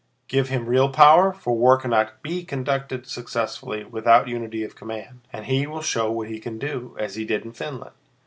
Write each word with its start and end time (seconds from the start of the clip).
Give 0.27 0.49
him 0.49 0.65
real 0.65 0.89
power, 0.89 1.31
for 1.31 1.55
war 1.55 1.77
cannot 1.77 2.23
be 2.23 2.43
conducted 2.43 3.05
successfully 3.05 3.83
without 3.83 4.27
unity 4.27 4.63
of 4.63 4.75
command, 4.75 5.19
and 5.31 5.45
he 5.45 5.67
will 5.67 5.83
show 5.83 6.11
what 6.11 6.27
he 6.27 6.39
can 6.39 6.57
do, 6.57 6.95
as 6.97 7.13
he 7.13 7.23
did 7.23 7.45
in 7.45 7.53
Finland. 7.53 7.93